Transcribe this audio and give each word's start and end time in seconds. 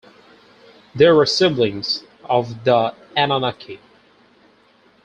They 0.95 1.11
were 1.11 1.27
siblings 1.27 2.05
of 2.23 2.63
the 2.63 2.95
Anunnaki. 3.15 3.79